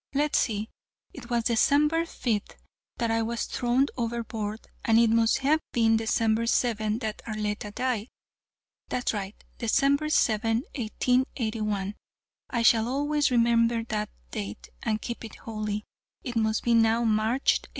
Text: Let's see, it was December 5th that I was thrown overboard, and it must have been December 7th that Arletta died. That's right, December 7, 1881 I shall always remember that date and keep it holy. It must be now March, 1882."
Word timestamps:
Let's 0.15 0.39
see, 0.39 0.71
it 1.13 1.29
was 1.29 1.43
December 1.43 2.05
5th 2.05 2.55
that 2.97 3.11
I 3.11 3.21
was 3.21 3.45
thrown 3.45 3.85
overboard, 3.95 4.61
and 4.83 4.97
it 4.97 5.11
must 5.11 5.37
have 5.45 5.59
been 5.73 5.95
December 5.97 6.45
7th 6.45 7.01
that 7.01 7.21
Arletta 7.27 7.69
died. 7.69 8.07
That's 8.89 9.13
right, 9.13 9.35
December 9.59 10.09
7, 10.09 10.63
1881 10.75 11.93
I 12.49 12.63
shall 12.63 12.87
always 12.87 13.29
remember 13.29 13.83
that 13.89 14.09
date 14.31 14.69
and 14.81 14.99
keep 14.99 15.23
it 15.23 15.35
holy. 15.35 15.85
It 16.23 16.35
must 16.35 16.63
be 16.63 16.73
now 16.73 17.03
March, 17.03 17.59
1882." 17.69 17.69